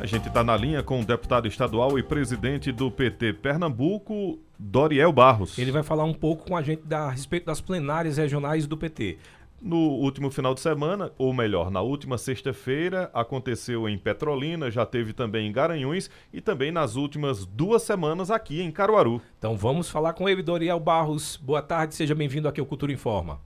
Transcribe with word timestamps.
A 0.00 0.06
gente 0.06 0.28
está 0.28 0.44
na 0.44 0.56
linha 0.56 0.80
com 0.80 1.00
o 1.00 1.04
deputado 1.04 1.48
estadual 1.48 1.98
e 1.98 2.04
presidente 2.04 2.70
do 2.70 2.88
PT 2.88 3.32
Pernambuco, 3.32 4.38
Doriel 4.56 5.10
Barros. 5.10 5.58
Ele 5.58 5.72
vai 5.72 5.82
falar 5.82 6.04
um 6.04 6.14
pouco 6.14 6.46
com 6.46 6.56
a 6.56 6.62
gente 6.62 6.82
da, 6.82 7.06
a 7.06 7.10
respeito 7.10 7.46
das 7.46 7.60
plenárias 7.60 8.16
regionais 8.16 8.64
do 8.64 8.76
PT. 8.76 9.18
No 9.60 9.76
último 9.76 10.30
final 10.30 10.54
de 10.54 10.60
semana, 10.60 11.10
ou 11.18 11.34
melhor, 11.34 11.68
na 11.68 11.80
última 11.80 12.16
sexta-feira, 12.16 13.10
aconteceu 13.12 13.88
em 13.88 13.98
Petrolina, 13.98 14.70
já 14.70 14.86
teve 14.86 15.12
também 15.12 15.48
em 15.48 15.52
Garanhuns 15.52 16.08
e 16.32 16.40
também 16.40 16.70
nas 16.70 16.94
últimas 16.94 17.44
duas 17.44 17.82
semanas 17.82 18.30
aqui 18.30 18.62
em 18.62 18.70
Caruaru. 18.70 19.20
Então 19.36 19.56
vamos 19.56 19.90
falar 19.90 20.12
com 20.12 20.28
ele, 20.28 20.44
Doriel 20.44 20.78
Barros. 20.78 21.36
Boa 21.36 21.60
tarde, 21.60 21.96
seja 21.96 22.14
bem-vindo 22.14 22.46
aqui 22.46 22.60
ao 22.60 22.66
Cultura 22.66 22.92
Informa. 22.92 23.40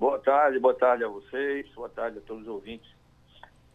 Boa 0.00 0.18
tarde, 0.18 0.58
boa 0.58 0.74
tarde 0.74 1.04
a 1.04 1.08
vocês, 1.08 1.68
boa 1.76 1.88
tarde 1.88 2.18
a 2.18 2.20
todos 2.22 2.42
os 2.42 2.48
ouvintes 2.48 3.01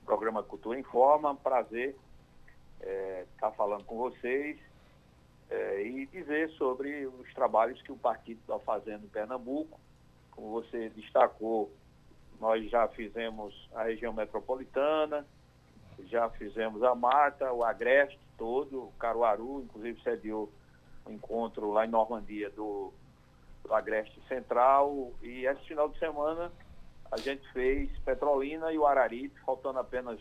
programa 0.08 0.42
Cultura 0.42 0.80
Informa. 0.80 1.36
Prazer 1.36 1.90
estar 2.80 2.90
é, 2.90 3.26
tá 3.38 3.52
falando 3.52 3.84
com 3.84 3.98
vocês 3.98 4.58
é, 5.50 5.84
e 5.84 6.06
dizer 6.06 6.50
sobre 6.52 7.06
os 7.06 7.34
trabalhos 7.34 7.82
que 7.82 7.92
o 7.92 7.98
partido 7.98 8.40
está 8.40 8.58
fazendo 8.60 9.04
em 9.04 9.10
Pernambuco. 9.10 9.78
Como 10.32 10.50
você 10.50 10.88
destacou, 10.90 11.70
nós 12.40 12.70
já 12.72 12.88
fizemos 12.88 13.54
a 13.76 13.84
região 13.84 14.14
metropolitana, 14.14 15.26
já 16.06 16.30
fizemos 16.30 16.82
a 16.84 16.96
Mata, 16.96 17.52
o 17.52 17.64
Agreste 17.64 18.20
todo, 18.38 18.84
o 18.84 18.94
Caruaru, 18.98 19.64
inclusive 19.64 20.02
sediou 20.04 20.50
um 21.06 21.12
encontro 21.12 21.70
lá 21.72 21.86
em 21.86 21.90
Normandia 21.90 22.50
do, 22.52 22.94
do 23.62 23.74
Agreste 23.74 24.22
Central. 24.30 25.12
E 25.22 25.46
esse 25.46 25.68
final 25.68 25.90
de 25.90 26.00
semana 26.00 26.50
a 27.12 27.18
gente 27.18 27.48
fez 27.54 27.90
Petrolina 28.00 28.72
e 28.72 28.78
o 28.78 28.86
Araripe, 28.86 29.40
faltando 29.46 29.80
apenas 29.80 30.20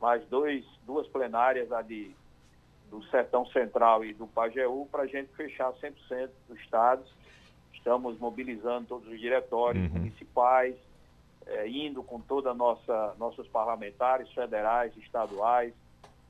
mais 0.00 0.24
dois, 0.28 0.64
duas 0.86 1.06
plenárias, 1.08 1.72
a 1.72 1.82
de, 1.82 2.14
do 2.90 3.02
Sertão 3.04 3.46
Central 3.46 4.04
e 4.04 4.14
do 4.14 4.26
Pajeú, 4.26 4.86
para 4.90 5.02
a 5.02 5.06
gente 5.06 5.34
fechar 5.34 5.72
100% 5.72 6.30
dos 6.48 6.58
estados. 6.60 7.12
Estamos 7.74 8.18
mobilizando 8.18 8.86
todos 8.86 9.08
os 9.08 9.18
diretórios 9.18 9.90
uhum. 9.90 9.98
municipais, 9.98 10.76
é, 11.46 11.68
indo 11.68 12.02
com 12.02 12.20
toda 12.20 12.50
a 12.50 12.54
nossa 12.54 13.14
nossos 13.18 13.48
parlamentares 13.48 14.30
federais, 14.32 14.96
estaduais, 14.96 15.74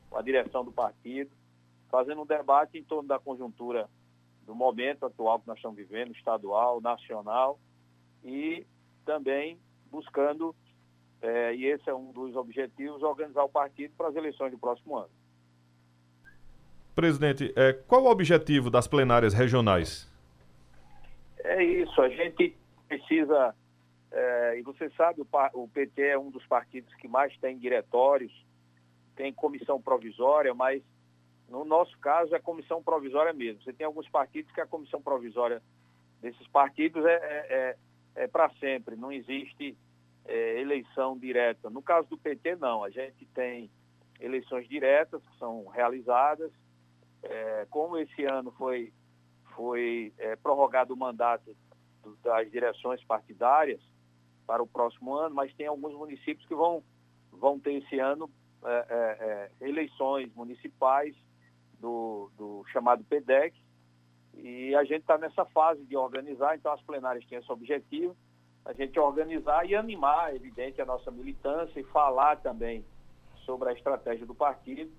com 0.09 0.17
a 0.17 0.23
direção 0.23 0.65
do 0.65 0.73
partido, 0.73 1.31
fazendo 1.91 2.23
um 2.23 2.27
debate 2.27 2.79
em 2.79 2.85
torno 2.85 3.09
da 3.09 3.19
conjuntura 3.19 3.89
do 4.47 4.55
momento 4.55 5.05
atual 5.05 5.41
que 5.41 5.47
nós 5.47 5.57
estamos 5.57 5.77
vivendo, 5.77 6.13
estadual, 6.13 6.81
nacional, 6.81 7.59
e 8.25 8.67
também 9.05 9.59
buscando, 9.91 10.55
é, 11.21 11.55
e 11.55 11.67
esse 11.67 11.89
é 11.89 11.95
um 11.95 12.13
dos 12.13 12.37
objetivos, 12.37 13.03
organizar 13.03 13.43
o 13.45 13.49
partido 13.49 13.95
para 13.97 14.09
as 14.09 14.17
eleições 14.17 14.51
do 14.51 14.59
próximo 14.59 14.97
ano. 14.97 15.11
Presidente, 16.95 17.53
é, 17.57 17.73
qual 17.73 18.05
o 18.05 18.11
objetivo 18.11 18.71
das 18.71 18.87
plenárias 18.87 19.33
regionais? 19.33 20.11
É 21.45 21.63
isso, 21.63 22.01
a 22.01 22.09
gente 22.09 22.57
precisa, 22.89 23.55
é, 24.11 24.59
e 24.59 24.63
você 24.63 24.91
sabe, 24.91 25.21
o, 25.21 25.27
o 25.55 25.69
PT 25.69 26.03
é 26.03 26.19
um 26.19 26.31
dos 26.31 26.45
partidos 26.47 26.93
que 26.97 27.07
mais 27.07 27.37
tem 27.39 27.59
diretórios, 27.59 28.33
tem 29.15 29.33
comissão 29.33 29.81
provisória, 29.81 30.55
mas 30.55 30.83
no 31.49 31.65
nosso 31.65 31.99
caso 31.99 32.35
é 32.35 32.39
comissão 32.39 32.83
provisória 32.83 33.33
mesmo. 33.33 33.63
Você 33.63 33.73
tem 33.73 33.87
alguns 33.87 34.09
partidos 34.09 34.53
que 34.53 34.61
a 34.61 34.67
comissão 34.67 35.01
provisória 35.01 35.63
desses 36.21 36.47
partidos 36.49 37.05
é, 37.05 37.15
é, 37.15 37.77
é 38.15 38.27
para 38.27 38.51
sempre, 38.61 38.97
não 38.97 39.13
existe 39.13 39.77
é, 40.25 40.61
eleição 40.61 41.17
direta. 41.19 41.71
No 41.71 41.83
caso 41.83 42.09
do 42.09 42.19
PT, 42.19 42.57
não. 42.57 42.85
A 42.85 42.91
gente 42.91 43.25
tem 43.35 43.71
eleições 44.21 44.69
diretas 44.69 45.23
que 45.23 45.39
são 45.39 45.67
realizadas. 45.69 46.53
É, 47.23 47.67
como 47.71 47.97
esse 47.97 48.25
ano 48.25 48.53
foi, 48.53 48.93
foi 49.55 50.13
é, 50.19 50.37
prorrogado 50.37 50.95
o 50.95 50.97
mandato 50.97 51.57
das 52.23 52.51
direções 52.51 53.03
partidárias 53.05 53.81
para 54.47 54.63
o 54.63 54.67
próximo 54.67 55.15
ano, 55.15 55.35
mas 55.35 55.53
tem 55.55 55.67
alguns 55.67 55.93
municípios 55.95 56.47
que 56.47 56.55
vão, 56.55 56.83
vão 57.33 57.59
ter 57.59 57.75
esse 57.75 57.99
ano 57.99 58.31
é, 58.65 59.51
é, 59.61 59.67
eleições 59.67 60.33
municipais 60.35 61.15
do, 61.79 62.31
do 62.37 62.65
chamado 62.73 63.05
PEDEC, 63.05 63.55
e 64.39 64.75
a 64.75 64.85
gente 64.85 65.01
está 65.01 65.19
nessa 65.19 65.45
fase 65.47 65.85
de 65.85 65.97
organizar, 65.97 66.57
então 66.57 66.73
as 66.73 66.81
plenárias 66.83 67.25
têm 67.27 67.39
esse 67.39 67.51
objetivo, 67.51 68.17
a 68.65 68.73
gente 68.73 68.99
organizar 68.99 69.69
e 69.69 69.75
animar, 69.75 70.33
é 70.33 70.37
evidente, 70.37 70.81
a 70.81 70.87
nossa 70.87 71.11
militância 71.11 71.81
e 71.81 71.85
falar 71.85 72.37
também 72.37 72.85
sobre 73.45 73.71
a 73.71 73.73
estratégia 73.73 74.27
do 74.27 74.35
partido 74.35 74.91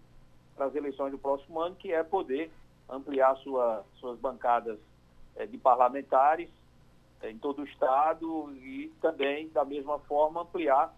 para 0.55 0.65
as 0.65 0.75
eleições 0.75 1.11
do 1.11 1.17
próximo 1.17 1.59
ano, 1.59 1.75
que 1.75 1.93
é 1.93 2.03
poder 2.03 2.51
ampliar 2.89 3.35
sua, 3.37 3.85
suas 3.99 4.19
bancadas 4.19 4.79
é, 5.35 5.45
de 5.45 5.57
parlamentares 5.57 6.49
é, 7.21 7.29
em 7.29 7.37
todo 7.37 7.61
o 7.61 7.65
Estado 7.65 8.51
e 8.55 8.91
também, 9.01 9.49
da 9.49 9.63
mesma 9.63 9.99
forma, 9.99 10.41
ampliar 10.41 10.93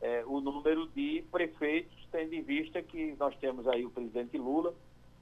é, 0.00 0.24
o 0.26 0.40
número 0.40 0.88
de 0.88 1.24
prefeitos, 1.30 1.96
tendo 2.10 2.34
em 2.34 2.42
vista 2.42 2.82
que 2.82 3.14
nós 3.18 3.36
temos 3.36 3.68
aí 3.68 3.84
o 3.84 3.90
presidente 3.90 4.36
Lula, 4.36 4.74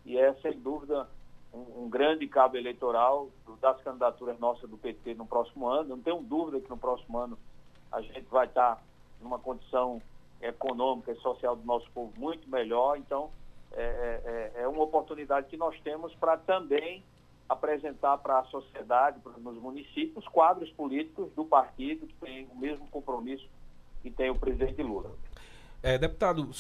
e 0.04 0.16
é, 0.16 0.32
sem 0.34 0.58
dúvida, 0.58 1.08
um, 1.52 1.84
um, 1.84 1.88
grande 1.88 2.26
cabo 2.26 2.56
eleitoral 2.56 3.28
das 3.60 3.80
candidaturas 3.82 4.38
nossas 4.38 4.68
do 4.68 4.76
PT 4.76 5.14
no 5.14 5.26
próximo 5.26 5.66
ano. 5.66 5.90
Não 5.90 6.02
tenho 6.02 6.22
dúvida 6.22 6.60
que 6.60 6.68
no 6.68 6.76
próximo 6.76 7.18
ano 7.18 7.38
a 7.90 8.00
gente 8.00 8.26
vai 8.30 8.46
estar 8.46 8.82
numa 9.20 9.38
condição 9.38 10.00
econômica 10.40 11.12
e 11.12 11.16
social 11.16 11.56
do 11.56 11.64
nosso 11.64 11.90
povo 11.90 12.12
muito 12.16 12.48
melhor. 12.48 12.96
Então, 12.96 13.30
é, 13.72 14.52
é, 14.56 14.62
é 14.62 14.68
uma 14.68 14.82
oportunidade 14.82 15.48
que 15.48 15.56
nós 15.56 15.78
temos 15.80 16.14
para 16.14 16.36
também 16.36 17.02
apresentar 17.48 18.18
para 18.18 18.40
a 18.40 18.44
sociedade, 18.44 19.20
para 19.20 19.32
nos 19.38 19.56
municípios, 19.60 20.26
quadros 20.28 20.70
políticos 20.72 21.32
do 21.34 21.44
partido 21.44 22.06
que 22.06 22.14
tem 22.14 22.46
o 22.52 22.56
mesmo 22.56 22.86
compromisso 22.88 23.48
que 24.02 24.10
tem 24.10 24.30
o 24.30 24.38
presidente 24.38 24.82
Lula. 24.82 25.10
É, 25.80 25.96
deputado, 25.96 26.50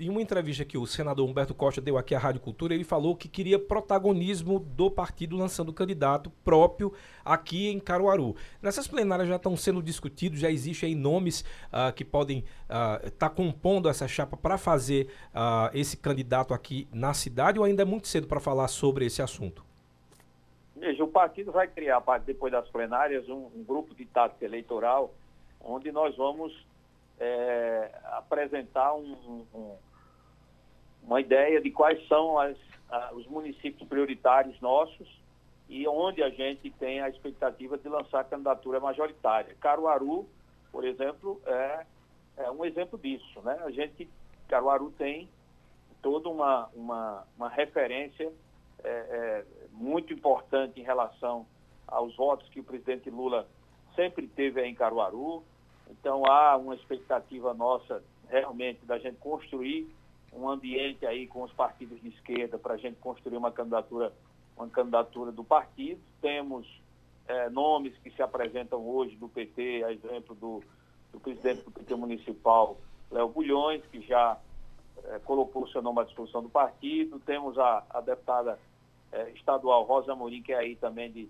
em 0.00 0.08
uma 0.08 0.22
entrevista 0.22 0.64
que 0.64 0.78
o 0.78 0.86
senador 0.86 1.28
Humberto 1.28 1.54
Costa 1.54 1.82
deu 1.82 1.98
aqui 1.98 2.14
à 2.14 2.18
Rádio 2.18 2.40
Cultura, 2.40 2.74
ele 2.74 2.82
falou 2.82 3.14
que 3.14 3.28
queria 3.28 3.58
protagonismo 3.58 4.58
do 4.58 4.90
partido 4.90 5.36
lançando 5.36 5.70
candidato 5.70 6.30
próprio 6.42 6.90
aqui 7.22 7.68
em 7.68 7.78
Caruaru. 7.78 8.34
Nessas 8.62 8.88
plenárias 8.88 9.28
já 9.28 9.36
estão 9.36 9.54
sendo 9.54 9.82
discutidos, 9.82 10.40
já 10.40 10.50
existem 10.50 10.94
nomes 10.94 11.42
uh, 11.42 11.92
que 11.94 12.06
podem 12.06 12.42
estar 12.62 13.06
uh, 13.06 13.10
tá 13.18 13.28
compondo 13.28 13.86
essa 13.86 14.08
chapa 14.08 14.34
para 14.34 14.56
fazer 14.56 15.08
uh, 15.34 15.68
esse 15.74 15.98
candidato 15.98 16.54
aqui 16.54 16.88
na 16.90 17.12
cidade 17.12 17.58
ou 17.58 17.66
ainda 17.66 17.82
é 17.82 17.84
muito 17.84 18.08
cedo 18.08 18.26
para 18.26 18.40
falar 18.40 18.68
sobre 18.68 19.04
esse 19.04 19.20
assunto? 19.20 19.62
Veja, 20.74 21.04
o 21.04 21.08
partido 21.08 21.52
vai 21.52 21.68
criar, 21.68 22.02
depois 22.24 22.50
das 22.50 22.66
plenárias, 22.70 23.28
um, 23.28 23.50
um 23.54 23.62
grupo 23.62 23.94
de 23.94 24.06
tática 24.06 24.46
eleitoral 24.46 25.12
onde 25.60 25.92
nós 25.92 26.16
vamos 26.16 26.66
é, 27.20 27.90
apresentar 28.12 28.94
um, 28.94 29.44
um, 29.54 29.76
uma 31.02 31.20
ideia 31.20 31.60
de 31.60 31.70
quais 31.70 32.06
são 32.06 32.38
as, 32.38 32.56
a, 32.90 33.12
os 33.14 33.26
municípios 33.26 33.88
prioritários 33.88 34.60
nossos 34.60 35.08
e 35.68 35.86
onde 35.86 36.22
a 36.22 36.30
gente 36.30 36.70
tem 36.72 37.00
a 37.00 37.08
expectativa 37.08 37.76
de 37.76 37.88
lançar 37.88 38.24
candidatura 38.24 38.80
majoritária. 38.80 39.54
Caruaru, 39.60 40.26
por 40.72 40.84
exemplo, 40.84 41.40
é, 41.44 41.86
é 42.38 42.50
um 42.50 42.64
exemplo 42.64 42.98
disso. 42.98 43.40
Né? 43.42 43.58
A 43.64 43.70
gente, 43.70 44.08
Caruaru 44.48 44.90
tem 44.92 45.28
toda 46.00 46.28
uma, 46.28 46.68
uma, 46.74 47.24
uma 47.36 47.48
referência 47.48 48.32
é, 48.82 48.88
é, 48.88 49.44
muito 49.72 50.12
importante 50.12 50.80
em 50.80 50.84
relação 50.84 51.46
aos 51.86 52.16
votos 52.16 52.48
que 52.48 52.60
o 52.60 52.64
presidente 52.64 53.10
Lula 53.10 53.46
sempre 53.94 54.26
teve 54.26 54.64
em 54.64 54.74
Caruaru. 54.74 55.42
Então 55.90 56.24
há 56.26 56.56
uma 56.56 56.74
expectativa 56.74 57.54
nossa 57.54 58.02
realmente 58.28 58.84
da 58.84 58.98
gente 58.98 59.16
construir 59.16 59.88
um 60.32 60.48
ambiente 60.48 61.06
aí 61.06 61.26
com 61.26 61.42
os 61.42 61.52
partidos 61.52 62.00
de 62.00 62.08
esquerda 62.08 62.58
para 62.58 62.74
a 62.74 62.76
gente 62.76 62.96
construir 62.96 63.36
uma 63.36 63.50
candidatura, 63.50 64.12
uma 64.56 64.68
candidatura 64.68 65.32
do 65.32 65.42
partido. 65.42 66.00
Temos 66.20 66.66
é, 67.26 67.48
nomes 67.48 67.96
que 67.98 68.10
se 68.10 68.22
apresentam 68.22 68.86
hoje 68.86 69.16
do 69.16 69.28
PT, 69.28 69.84
a 69.84 69.92
exemplo 69.92 70.34
do, 70.34 70.62
do 71.12 71.20
presidente 71.20 71.62
do 71.62 71.70
PT 71.70 71.94
municipal, 71.94 72.76
Léo 73.10 73.28
Bulhões, 73.28 73.82
que 73.90 74.02
já 74.02 74.38
é, 75.04 75.18
colocou 75.20 75.64
o 75.64 75.68
seu 75.68 75.80
nome 75.80 76.00
à 76.00 76.04
disposição 76.04 76.42
do 76.42 76.50
partido. 76.50 77.18
Temos 77.20 77.58
a, 77.58 77.84
a 77.88 78.00
deputada 78.00 78.58
é, 79.10 79.30
estadual 79.30 79.84
Rosa 79.84 80.12
Amorim, 80.12 80.42
que 80.42 80.52
é 80.52 80.58
aí 80.58 80.76
também 80.76 81.10
de, 81.10 81.28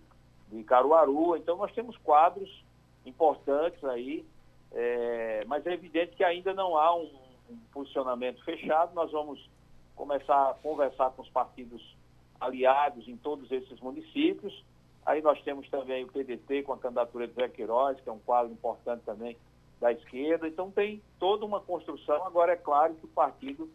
de 0.49 0.65
Caruaru. 0.65 1.37
Então 1.37 1.57
nós 1.57 1.73
temos 1.73 1.97
quadros 1.99 2.65
importantes 3.07 3.83
aí 3.85 4.27
é, 4.73 5.45
mas 5.47 5.67
é 5.67 5.73
evidente 5.73 6.17
que 6.17 6.25
ainda 6.25 6.53
não 6.53 6.77
há 6.77 6.95
um, 6.95 7.11
um, 7.51 7.59
posicionamento 7.73 8.45
fechado. 8.45 8.95
Nós 8.95 9.11
vamos 9.11 9.49
começar 9.97 10.51
a 10.51 10.55
conversar 10.55 11.11
com 11.11 11.23
os 11.23 11.31
partidos 11.31 11.97
aliados 12.41 13.09
em 13.09 13.17
todos 13.17 13.51
esses 13.51 13.81
municípios. 13.81 14.65
Aí 15.05 15.23
nós 15.23 15.41
temos 15.43 15.69
também 15.71 16.05
o 16.05 16.09
PDT 16.09 16.65
com 16.65 16.73
a 16.73 16.79
candidatura 16.79 17.27
de 17.27 17.35
Zé 17.35 17.49
Queiroz, 17.49 17.99
que 18.01 18.09
é 18.09 18.13
um 18.13 18.19
quadro 18.19 18.53
importante 18.53 19.03
também 19.05 19.37
da 19.81 19.91
esquerda. 19.93 20.47
Então 20.47 20.71
tem 20.71 21.03
toda 21.19 21.47
uma 21.47 21.61
construção. 21.61 22.25
Agora 22.25 22.53
é 22.53 22.57
claro 22.57 22.95
que 22.95 23.07
o 23.07 23.09
partido 23.09 23.71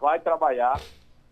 vai 0.00 0.18
trabalhar 0.18 0.80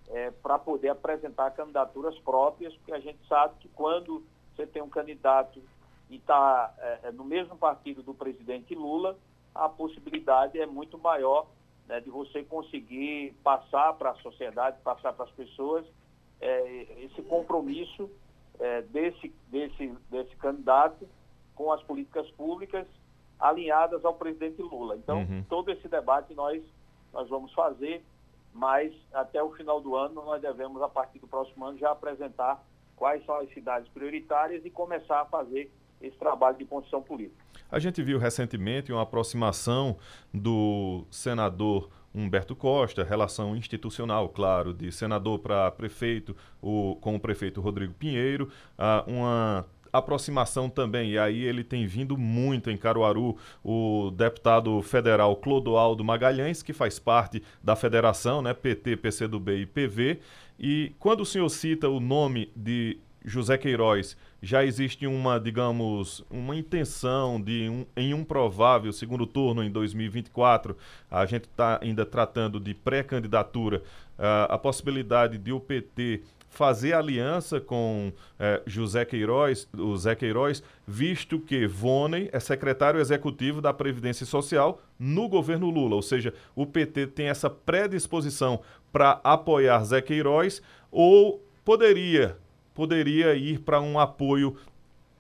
é, 0.09 0.31
para 0.31 0.59
poder 0.59 0.91
apresentar 0.91 1.51
candidaturas 1.53 2.19
próprias, 2.19 2.75
porque 2.77 2.93
a 2.93 3.01
gente 3.01 3.19
sabe 3.27 3.55
que 3.61 3.69
quando 3.69 4.23
você 4.55 4.67
tem 4.67 4.83
um 4.83 4.89
candidato 4.89 5.61
e 6.09 6.17
está 6.17 6.75
é, 6.79 7.01
é, 7.05 7.13
no 7.13 7.25
mesmo 7.25 7.57
partido 7.57 8.03
do 8.03 8.15
presidente 8.15 8.75
Lula, 8.75 9.17
a 9.55 9.69
possibilidade 9.69 10.61
é 10.61 10.67
muito 10.67 10.99
maior 10.99 11.47
né, 11.89 12.01
de 12.01 12.11
você 12.11 12.43
conseguir 12.45 13.35
passar 13.43 13.95
para 13.95 14.11
a 14.11 14.15
sociedade, 14.17 14.79
passar 14.83 15.13
para 15.13 15.25
as 15.25 15.31
pessoas 15.33 15.87
é, 16.41 17.05
esse 17.05 17.23
compromisso 17.23 18.11
é, 18.59 18.83
desse, 18.83 19.35
desse, 19.49 19.89
desse 20.11 20.37
candidato 20.37 21.09
com 21.55 21.73
as 21.73 21.83
políticas 21.83 22.31
públicas 22.33 22.87
alinhadas 23.39 24.05
ao 24.05 24.15
presidente 24.15 24.63
Lula. 24.63 24.97
Então, 24.97 25.21
uhum. 25.21 25.45
todo 25.49 25.71
esse 25.71 25.89
debate 25.89 26.35
nós, 26.35 26.63
nós 27.13 27.29
vamos 27.29 27.53
fazer, 27.53 28.05
mas 28.53 28.95
até 29.13 29.43
o 29.43 29.53
final 29.53 29.81
do 29.81 29.97
ano 29.97 30.23
nós 30.25 30.41
devemos, 30.41 30.81
a 30.83 30.89
partir 30.89 31.19
do 31.19 31.27
próximo 31.27 31.65
ano, 31.65 31.79
já 31.79 31.91
apresentar 31.91 32.63
quais 32.95 33.25
são 33.27 33.37
as 33.37 33.53
cidades 33.53 33.89
prioritárias 33.91 34.65
e 34.65 34.71
começar 34.71 35.21
a 35.21 35.27
fazer 35.27 35.71
esse 36.01 36.17
trabalho 36.17 36.57
de 36.57 36.65
construção 36.65 37.03
política. 37.03 37.45
A 37.71 37.79
gente 37.79 38.03
viu 38.03 38.19
recentemente 38.19 38.93
uma 38.93 39.03
aproximação 39.03 39.97
do 40.33 41.05
senador 41.11 41.91
Humberto 42.15 42.57
Costa, 42.57 43.05
relação 43.05 43.55
institucional, 43.55 44.29
claro, 44.31 44.73
de 44.73 44.91
senador 44.91 45.39
para 45.39 45.71
prefeito, 45.71 46.35
o, 46.63 46.97
com 46.97 47.15
o 47.15 47.21
prefeito 47.21 47.61
Rodrigo 47.61 47.93
Pinheiro, 47.93 48.51
uh, 48.79 49.11
uma 49.11 49.67
aproximação 49.93 50.69
também, 50.69 51.13
e 51.13 51.19
aí 51.19 51.43
ele 51.43 51.65
tem 51.65 51.87
vindo 51.87 52.17
muito 52.17 52.71
em 52.71 52.77
Caruaru, 52.77 53.37
o 53.63 54.11
deputado 54.11 54.81
federal 54.83 55.37
Clodoaldo 55.37 56.05
Magalhães, 56.05 56.63
que 56.63 56.73
faz 56.73 56.99
parte 56.99 57.43
da 57.63 57.77
federação, 57.77 58.43
né, 58.43 58.55
PT, 58.55 58.97
PCdoB 58.97 59.61
e 59.61 59.67
PV, 59.67 60.21
e 60.59 60.95
quando 60.99 61.21
o 61.21 61.27
senhor 61.27 61.49
cita 61.49 61.89
o 61.89 62.01
nome 62.01 62.51
de 62.57 62.99
José 63.27 63.59
Queiroz, 63.59 64.17
já 64.41 64.65
existe 64.65 65.05
uma, 65.05 65.41
digamos, 65.41 66.25
uma 66.31 66.55
intenção 66.55 67.41
de 67.41 67.69
um, 67.69 67.85
em 67.97 68.15
um 68.15 68.23
provável 68.23 68.93
segundo 68.93 69.27
turno 69.27 69.65
em 69.65 69.71
2024, 69.71 70.77
a 71.11 71.27
gente 71.27 71.49
está 71.49 71.81
ainda 71.83 72.07
tratando 72.07 72.61
de 72.61 72.73
pré-candidatura, 72.73 73.83
uh, 74.17 74.47
a 74.49 74.57
possibilidade 74.57 75.39
de 75.39 75.53
o 75.53 75.59
PT 75.59 76.23
fazer 76.49 76.95
aliança 76.95 77.61
com 77.61 78.13
uh, 78.13 78.63
José 78.65 79.05
Queiroz, 79.05 79.69
o 79.77 79.97
Zé 79.97 80.15
Queiroz, 80.15 80.63
visto 80.87 81.41
que 81.41 81.67
Voney 81.67 82.31
é 82.33 82.39
secretário 82.39 83.01
executivo 83.01 83.61
da 83.61 83.75
Previdência 83.75 84.25
Social 84.25 84.81
no 84.99 85.29
governo 85.29 85.69
Lula, 85.69 85.97
ou 85.97 86.03
seja, 86.03 86.33
o 86.55 86.65
PT 86.65 87.09
tem 87.09 87.29
essa 87.29 87.51
predisposição 87.51 88.61
para 88.93 89.21
apoiar 89.25 89.85
Zé 89.85 90.01
Queiroz 90.01 90.63
ou 90.91 91.45
poderia 91.65 92.39
poderia 92.77 93.35
ir 93.35 93.61
para 93.61 93.81
um 93.81 93.99
apoio 93.99 94.55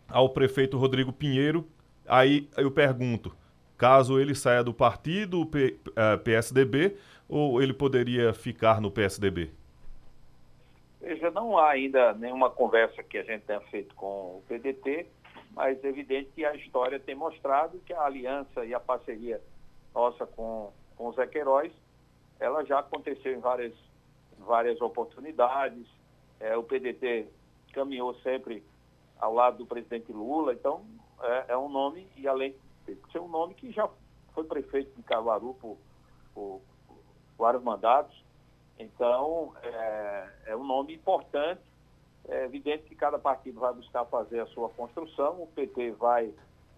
ao 0.06 0.28
prefeito 0.28 0.76
Rodrigo 0.76 1.10
Pinheiro. 1.10 1.66
Aí 2.06 2.48
eu 2.56 2.70
pergunto, 2.70 3.34
caso 3.78 4.20
ele 4.20 4.34
saia 4.34 4.62
do 4.62 4.74
partido 4.74 5.46
P, 5.46 5.78
uh, 5.88 6.18
PSDB, 6.22 6.96
ou 7.26 7.62
ele 7.62 7.72
poderia 7.72 8.34
ficar 8.34 8.78
no 8.80 8.90
PSDB? 8.90 9.50
Veja, 11.00 11.30
não 11.30 11.56
há 11.56 11.70
ainda 11.70 12.12
nenhuma 12.12 12.50
conversa 12.50 13.02
que 13.02 13.16
a 13.16 13.22
gente 13.22 13.42
tenha 13.42 13.60
feito 13.62 13.94
com 13.94 14.06
o 14.06 14.42
PDT, 14.46 15.06
mas 15.52 15.82
é 15.82 15.88
evidente 15.88 16.30
que 16.34 16.44
a 16.44 16.54
história 16.54 17.00
tem 17.00 17.14
mostrado 17.14 17.80
que 17.86 17.92
a 17.92 18.02
aliança 18.02 18.66
e 18.66 18.74
a 18.74 18.80
parceria 18.80 19.40
nossa 19.94 20.26
com, 20.26 20.72
com 20.94 21.08
o 21.08 21.12
Zé 21.14 21.26
Queiroz, 21.26 21.72
ela 22.38 22.62
já 22.64 22.80
aconteceu 22.80 23.32
em 23.32 23.40
várias, 23.40 23.72
várias 24.38 24.78
oportunidades. 24.80 25.86
É, 26.38 26.54
o 26.54 26.62
PDT 26.62 27.26
caminhou 27.76 28.14
sempre 28.20 28.64
ao 29.18 29.34
lado 29.34 29.58
do 29.58 29.66
presidente 29.66 30.10
Lula, 30.10 30.54
então 30.54 30.82
é, 31.20 31.44
é 31.48 31.58
um 31.58 31.68
nome, 31.68 32.08
e 32.16 32.26
além 32.26 32.54
de 32.86 32.96
ser 33.12 33.20
um 33.20 33.28
nome 33.28 33.54
que 33.54 33.70
já 33.70 33.86
foi 34.32 34.44
prefeito 34.44 34.96
de 34.96 35.02
Caruaru 35.02 35.54
por, 35.60 35.76
por, 36.34 36.62
por 36.86 36.98
vários 37.36 37.62
mandatos, 37.62 38.24
então 38.78 39.52
é, 39.62 40.28
é, 40.46 40.56
um 40.56 40.64
nome 40.64 40.94
importante. 40.94 41.60
É 42.28 42.44
evidente 42.44 42.82
que 42.84 42.96
cada 42.96 43.20
partido 43.20 43.60
vai 43.60 43.72
buscar 43.72 44.04
fazer 44.06 44.40
a 44.40 44.46
sua 44.46 44.68
construção, 44.70 45.42
o 45.42 45.46
PT 45.46 45.92
vai, 45.92 46.34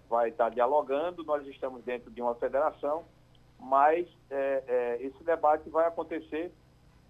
vai 0.06 0.28
estar 0.28 0.50
dialogando, 0.50 1.24
nós 1.24 1.46
estamos 1.46 1.82
dentro 1.84 2.10
de 2.10 2.20
uma 2.20 2.34
federação, 2.34 3.04
mas 3.58 4.06
é, 4.30 4.62
é, 4.66 5.02
esse 5.02 5.24
debate 5.24 5.70
vai 5.70 5.86
acontecer 5.86 6.52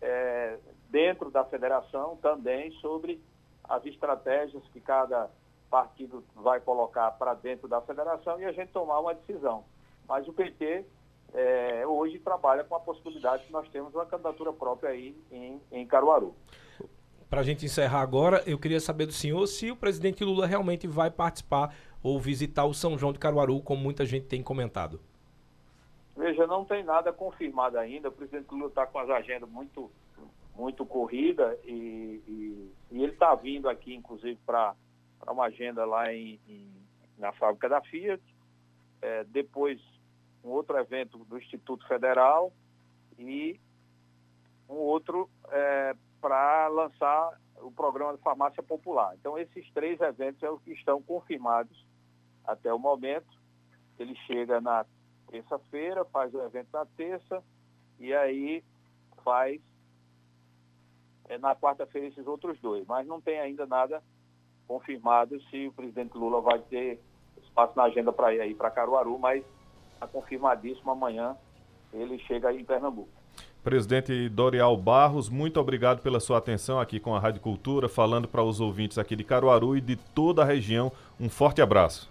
é, 0.00 0.56
dentro 0.88 1.32
da 1.32 1.44
federação 1.44 2.17
também 2.19 2.70
sobre 2.75 3.20
as 3.69 3.85
estratégias 3.85 4.62
que 4.73 4.81
cada 4.81 5.31
partido 5.70 6.25
vai 6.35 6.61
colocar 6.61 7.11
para 7.12 7.35
dentro 7.35 7.69
da 7.69 7.81
federação 7.81 8.41
e 8.41 8.44
a 8.44 8.53
gente 8.53 8.73
tomar 8.73 9.00
uma 9.00 9.15
decisão. 9.15 9.65
Mas 10.09 10.26
o 10.26 10.32
PT 10.32 10.85
é, 11.35 11.87
hoje 11.87 12.19
trabalha 12.19 12.65
com 12.65 12.75
a 12.75 12.81
possibilidade 12.81 13.44
que 13.44 13.53
nós 13.53 13.69
temos 13.69 13.94
uma 13.94 14.06
candidatura 14.06 14.53
própria 14.53 14.91
aí 14.91 15.15
em, 15.31 15.61
em 15.70 15.87
Caruaru. 15.87 16.35
Para 17.29 17.41
a 17.41 17.44
gente 17.44 17.67
encerrar 17.67 18.00
agora, 18.00 18.43
eu 18.47 18.59
queria 18.59 18.81
saber 18.81 19.05
do 19.05 19.12
senhor 19.12 19.47
se 19.47 19.70
o 19.70 19.76
presidente 19.76 20.25
Lula 20.25 20.47
realmente 20.47 20.87
vai 20.87 21.11
participar 21.11 21.75
ou 22.03 22.19
visitar 22.19 22.65
o 22.65 22.73
São 22.73 22.97
João 22.97 23.12
de 23.12 23.19
Caruaru, 23.19 23.61
como 23.61 23.82
muita 23.82 24.06
gente 24.06 24.26
tem 24.26 24.43
comentado. 24.43 24.99
Veja, 26.17 26.47
não 26.47 26.65
tem 26.65 26.82
nada 26.82 27.12
confirmado 27.12 27.79
ainda. 27.79 28.09
O 28.09 28.12
presidente 28.12 28.50
Lula 28.50 28.69
está 28.69 28.87
com 28.87 28.99
as 28.99 29.11
agendas 29.11 29.49
muito 29.49 29.91
muito 30.59 30.85
corrida 30.85 31.56
e, 31.65 32.20
e, 32.26 32.57
está 33.19 33.35
vindo 33.35 33.69
aqui, 33.69 33.93
inclusive, 33.93 34.38
para 34.47 34.76
uma 35.26 35.47
agenda 35.47 35.85
lá 35.85 36.12
em, 36.12 36.41
em, 36.49 36.70
na 37.19 37.32
fábrica 37.32 37.69
da 37.69 37.81
Fiat. 37.81 38.23
É, 39.03 39.25
depois, 39.25 39.81
um 40.44 40.50
outro 40.50 40.79
evento 40.79 41.19
do 41.25 41.37
Instituto 41.37 41.87
Federal 41.88 42.53
e 43.19 43.61
um 44.69 44.75
outro 44.75 45.29
é, 45.50 45.97
para 46.20 46.69
lançar 46.69 47.41
o 47.56 47.73
programa 47.73 48.17
de 48.17 48.23
farmácia 48.23 48.62
popular. 48.62 49.15
Então, 49.19 49.37
esses 49.37 49.69
três 49.73 50.00
eventos 50.00 50.41
é 50.44 50.50
o 50.50 50.59
que 50.61 50.73
estão 50.73 51.03
confirmados 51.03 51.85
até 52.44 52.73
o 52.73 52.79
momento. 52.79 53.37
Ele 53.99 54.15
chega 54.26 54.61
na 54.61 54.87
terça-feira, 55.29 56.05
faz 56.05 56.32
o 56.32 56.41
evento 56.43 56.69
na 56.73 56.87
terça 56.87 57.43
e 57.99 58.15
aí 58.15 58.62
faz 59.25 59.61
é, 61.29 61.39
na 61.39 61.55
quarta-feira 61.55 62.08
esses 62.08 62.27
outros 62.27 62.58
dois. 62.61 62.87
Mas 62.87 63.06
não 63.06 63.20
tem 63.20 63.39
ainda 63.39 63.67
nada 63.67 64.03
confirmado 64.67 65.41
se 65.49 65.67
o 65.67 65.73
presidente 65.73 66.17
Lula 66.17 66.41
vai 66.41 66.58
ter 66.58 67.01
espaço 67.43 67.73
na 67.77 67.85
agenda 67.85 68.13
para 68.13 68.35
ir 68.35 68.55
para 68.55 68.70
Caruaru, 68.70 69.19
mas 69.19 69.44
está 69.94 70.06
confirmadíssimo 70.06 70.91
amanhã 70.91 71.37
ele 71.93 72.19
chega 72.20 72.49
aí 72.49 72.61
em 72.61 72.65
Pernambuco. 72.65 73.08
Presidente 73.65 74.29
Dorial 74.29 74.77
Barros, 74.77 75.29
muito 75.29 75.58
obrigado 75.58 76.01
pela 76.01 76.20
sua 76.20 76.39
atenção 76.39 76.81
aqui 76.81 77.01
com 77.01 77.15
a 77.15 77.19
Rádio 77.19 77.41
Cultura, 77.41 77.89
falando 77.89 78.29
para 78.29 78.43
os 78.43 78.61
ouvintes 78.61 78.99
aqui 78.99 79.17
de 79.17 79.25
Caruaru 79.25 79.77
e 79.77 79.81
de 79.81 79.97
toda 79.97 80.43
a 80.43 80.44
região. 80.44 80.93
Um 81.19 81.29
forte 81.29 81.61
abraço. 81.61 82.11